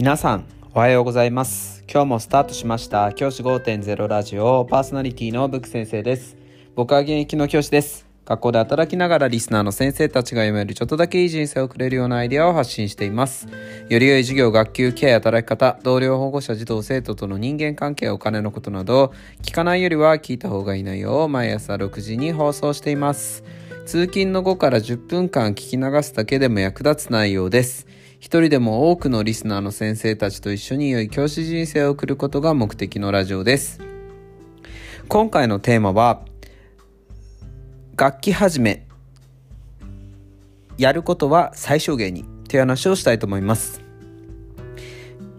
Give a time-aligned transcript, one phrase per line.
[0.00, 1.84] 皆さんおはようございます。
[1.86, 3.12] 今日もスタートしました。
[3.12, 6.38] 教師5.0ラジオパーソナリティのブック先生です。
[6.74, 8.06] 僕は現役の教師です。
[8.24, 13.46] 学校で働きながらリスナーの先生たちが読めるちょっとだけいい人生をくれるようなアイデアを発信しています。
[13.90, 19.12] より良い授業学級ケア働き方同僚保護者児童生徒との人間関係お金のことなど
[19.42, 23.44] 聞かないよりは聞いた方がいい内容を毎朝6時に放送しています。
[23.84, 27.86] 通勤の後から10分間聞き流すだけでも役立つ内容です。
[28.20, 33.80] 一人でも多くのリスナーの先生たちと一緒に良い教師人生を送ることが目的のラジオです。
[35.08, 36.20] 今回のテーマは、
[37.96, 38.86] 楽器始め、
[40.76, 43.80] やることは最小限にという話をしたいと思います。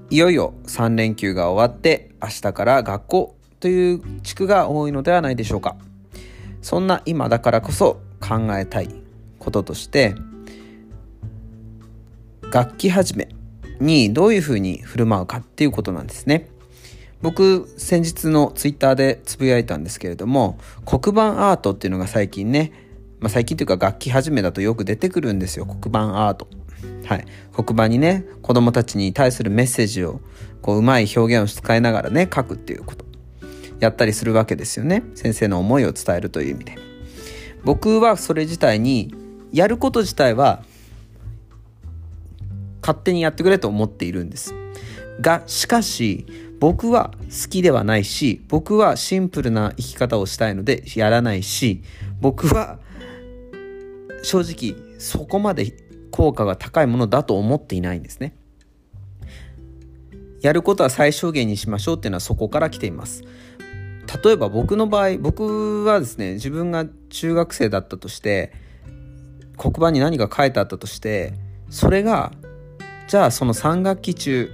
[0.09, 5.75] いよいよ3連休が終わって明日から学校という地区が多いのではないでしょうか。
[6.63, 8.89] そんな今だからこそ考えたい
[9.38, 10.16] こととして
[12.52, 13.30] 楽器始め
[13.80, 16.49] にどういうふうに振る舞うかっていうことなんですね。
[17.21, 22.72] 僕先日のツイッターでつぶやいたんですけれども黒板アートっていうのが最近ね、
[23.19, 25.66] まあ、最近というか楽器始めだとよく出てくるんですよ。
[25.66, 26.47] 黒板アート。
[27.05, 30.22] はい、黒板にね子どもたちに対するメッセージを
[30.61, 33.05] こううまい表現を使いながらね書くっていうこと。
[33.79, 35.03] やったりするわけですよね。
[35.16, 36.75] 先生の思いを伝えるという意味で。
[37.63, 39.13] 僕はそれ自体に
[39.52, 40.63] やること自体は
[42.92, 44.53] 勝手にやってくれと思っているんです。
[45.22, 46.25] が、しかし、
[46.59, 51.81] 僕は好きではないし、僕はシンプルな生き方をしたいのでやらないし、
[52.19, 52.80] 僕は
[54.23, 55.73] 正直そこまで
[56.12, 58.36] 効果が高いものだと思っていないんですね。
[60.42, 63.23] やることは最小限にしましょうっていうのはそこから来ています。
[64.23, 68.52] 例えば僕の場合、僕はですね、自分が中学生だったとして、
[69.58, 71.34] 黒板に何か書いてあったとして、
[71.69, 72.34] それが
[73.12, 74.50] じゃあその3学期中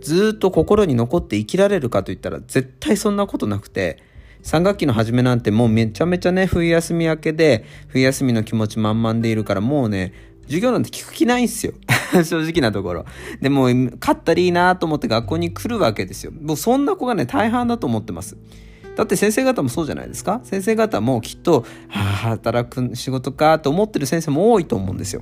[0.00, 4.02] ずっと心に残って生きられるかといったら絶対そんなことなくて
[4.44, 11.74] 3学期の初めなんてもうめちゃめちゃね冬休み明けで冬休みの気持ち満々でいるからもうね授業なんて聞く気ないんすよ。
[12.24, 13.04] 正直なところ。
[13.42, 13.64] でも
[14.00, 16.32] 勝ったらいいなと思って学校に来るわけですよ。
[16.32, 18.38] もうそんな子がね大半だと思ってます。
[18.96, 20.40] だって先生方もそうじゃないですか。
[20.44, 22.00] 先生方もきっと、はあ、
[22.30, 25.20] 働く仕事かと思ってる先生も多いと思うんですよ。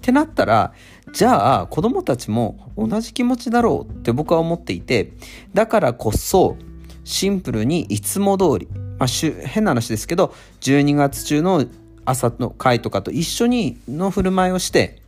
[0.00, 0.72] ってなったら
[1.12, 5.12] じゃあ子供たちも同じ気持ちだろうって僕は思っていて
[5.52, 6.56] だからこそ
[7.04, 8.68] シンプルにいつも通り、
[8.98, 11.66] まあ、変な話ですけど12月中の
[12.06, 15.02] 朝の会とかと一緒にの振る舞いをして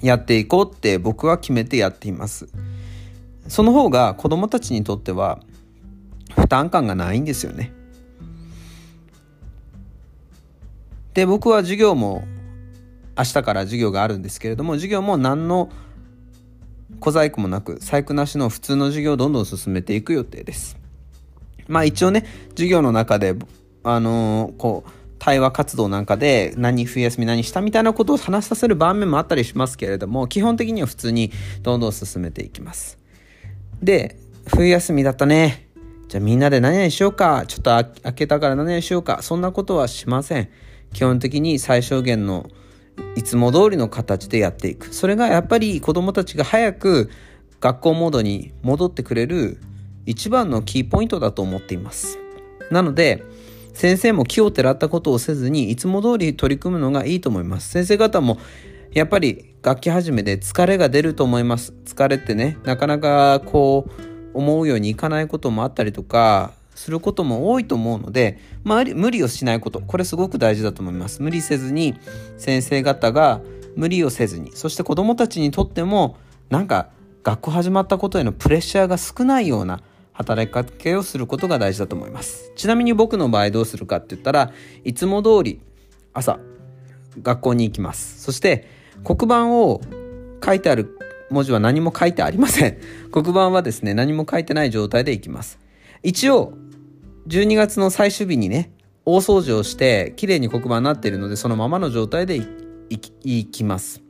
[0.00, 2.48] やっていこうって僕は決めてやっています。
[3.48, 5.40] その方が子供たちにとっては
[6.36, 7.72] 負担感がないんですよね。
[11.14, 12.24] で僕は授業も
[13.16, 15.70] 明日から授業があるんですけれども授業も何の
[17.00, 20.76] 小細工もなく細工なしの普通の授業をどんどん進めていく予定です。
[21.68, 23.34] まあ一応ね授業の中で
[23.84, 31.30] あのー、こう対話活動なんかで何冬休み何したみたいなことを話させる場面もあったりしますけれども基本的には普通に
[31.62, 32.98] どんどん進めていきます。
[33.82, 35.68] で冬休みだったね
[36.08, 37.70] じゃあみんなで何々しようかちょっと
[38.02, 40.48] 開けたから何々しようかそんなことはしません。
[40.92, 42.50] 基本的に最小限の
[43.16, 44.92] いつも通りの形でやっていく。
[44.94, 47.10] それがやっぱり子どもたちが早く
[47.60, 49.58] 学校モードに戻ってくれる
[50.06, 52.18] 一番のキーポイントだと思っています。
[52.70, 53.22] なので
[53.74, 57.70] 先生も気をてらったことをせずにいつも通り取り組むのがいいと思います。
[57.70, 58.38] 先生方も
[58.92, 61.72] やっぱり楽器始めで疲れが出ると思います。
[61.84, 63.92] 疲れってねなかなかこう
[64.34, 69.80] 思うようにいかないこともあったりとかすることも多いと思うので、まあ、無理をしないこと。
[69.80, 71.22] これすごく大事だと思います。
[71.22, 71.94] 無理せずに
[72.38, 73.40] 先生方が
[73.76, 76.16] 無理をせずにそして子どもたちにとっても
[76.50, 76.90] なんか
[77.22, 79.80] 学校始まったことへのプレッシャーが少ないような
[80.12, 82.52] 働きかけをすることが大事だと思います。
[82.56, 84.52] ちなみに僕の場合どうするかって言ったら
[84.84, 85.60] いつも通り
[86.12, 86.38] 朝
[87.22, 88.22] 学校に行きます。
[88.22, 88.68] そして
[89.04, 89.80] 黒板を
[90.44, 90.98] 書いてある
[91.30, 92.78] 文字は何も書いてありません。
[93.10, 95.58] 黒板はですね何も書いてない状態で行きます。
[96.02, 96.52] 一応
[97.28, 98.72] 12月の最終日にね
[99.04, 102.40] 大掃除をして綺麗に黒板になっているのでそのままの状態で
[102.88, 104.02] 行きます。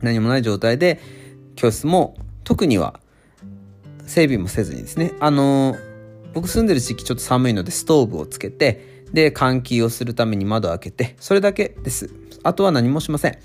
[0.00, 1.00] 何もない状態で
[1.56, 3.00] 教室も特には
[4.06, 5.12] 整備もせずにですね。
[5.20, 5.76] あの、
[6.32, 12.10] 僕住んでる地域ちょっと寒いのでストーブをつけてで換気をするために窓を開けてそれだけです。
[12.42, 13.38] あとは何もしません。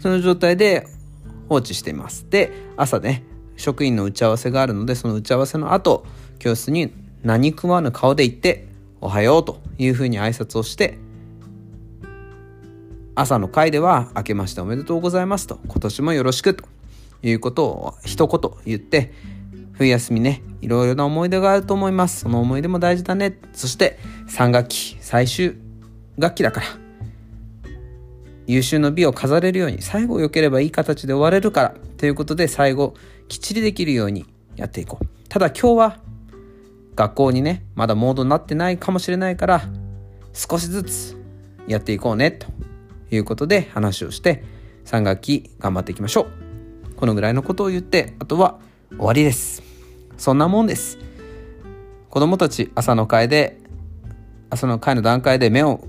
[0.00, 0.86] その状態で
[1.48, 2.26] 放置しています。
[2.28, 3.24] で朝ね
[3.56, 6.04] 職員の打ち合わせがあるのでその打ち合わせの後
[6.38, 8.66] 教室に何食わぬ顔で行って
[9.00, 10.98] おはようというふうに挨拶をして
[13.14, 16.64] 朝の会では明けましておめでとうございますと今年もよろしくと
[17.22, 19.12] いうことを一言言って
[19.72, 22.20] 冬休みねいろいろな思い出があると思います。
[22.20, 23.38] その思い出も大事だね。
[23.52, 23.98] そして
[24.28, 25.56] 3学期最終
[26.18, 26.66] 学期だから
[28.46, 32.94] 優秀の美を飾れるように最後良ければいい形で終われるからということで最後
[33.28, 34.26] きっちりできるように
[34.56, 35.06] やっていこう。
[35.28, 35.98] ただ今日は
[36.94, 39.62] 学校にねまだモードになってないかもしれないから
[40.32, 41.16] 少しずつ
[41.66, 42.46] やっていこうねと
[43.10, 44.44] いうことで話をして
[44.84, 46.94] 3学期頑張っていきましょう。
[46.96, 48.58] このぐらいのことを言ってあとは
[48.90, 49.62] 終わりです。
[50.16, 50.98] そんなもんです。
[52.10, 53.58] 子供たち朝の会で
[54.50, 55.80] 朝の会の段階で目を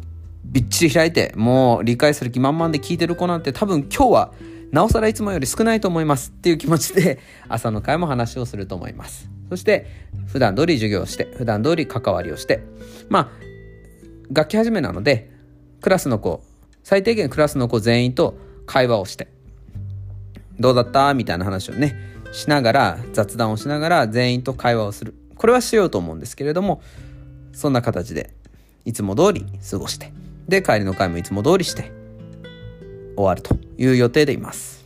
[0.46, 4.34] びっちり開いてもう理解する気満々で聞いてる子なんて多分今日は
[4.74, 9.30] なおさらいつもより少ないと思いますっていう気持ちで 朝の会も話をすると思います。
[9.50, 9.86] そして
[10.28, 12.64] 普段通り授業をして普段通り関わりをして
[13.08, 13.30] まあ
[14.31, 15.30] 学期始めなので
[15.80, 16.44] クラスの子
[16.84, 18.36] 最低限クラスの子全員と
[18.66, 19.28] 会話をして
[20.60, 21.14] どうだった？
[21.14, 21.96] みたいな話をね
[22.31, 25.14] しながら雑談をしながら全員と会話をする。
[25.36, 26.81] これはしようと思うんですけれども
[27.54, 28.34] そんな形で
[28.86, 30.12] いつも通り過ごして
[30.48, 31.92] で帰りの会もいつも通りして
[33.16, 33.56] 終わると。
[33.83, 34.83] いう予定でいます。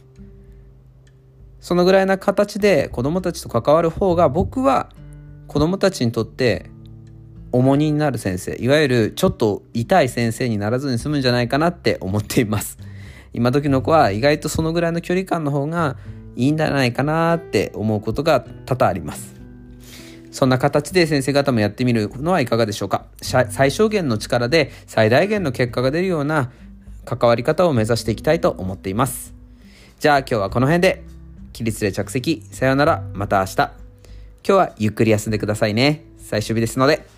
[1.59, 4.89] そのぐらいな形で子どもたちと関わる方が僕は
[5.47, 6.69] 子どもたちにとって
[7.51, 12.77] 重荷になる先生いわゆるちょっと痛い先生にならずに済むんじゃないかなって思っています。
[13.33, 15.97] 今時の子は意外とそのぐらいの距離感の方が
[16.35, 19.35] いいんじゃないかなって思うことが多々あります。
[20.31, 23.05] そんな形で先生方もやってみるのはいかがでしょうか。
[23.21, 26.51] 最小限の力で最大限の結果が出るような
[27.07, 29.33] 関わり方を目指していきたいと思っています。
[29.99, 31.03] じゃあ今日はこの辺で。
[31.53, 32.43] 起立で着席。
[32.51, 33.03] さようなら。
[33.13, 33.55] また明日。
[33.55, 33.71] 今
[34.43, 36.03] 日はゆっくり休んでくださいね。
[36.19, 37.16] 最終日ですので。